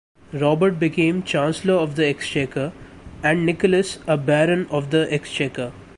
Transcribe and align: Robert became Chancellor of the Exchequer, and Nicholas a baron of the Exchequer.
Robert 0.33 0.79
became 0.79 1.21
Chancellor 1.21 1.75
of 1.75 1.95
the 1.95 2.07
Exchequer, 2.07 2.73
and 3.21 3.45
Nicholas 3.45 3.99
a 4.07 4.17
baron 4.17 4.65
of 4.71 4.89
the 4.89 5.07
Exchequer. 5.13 5.73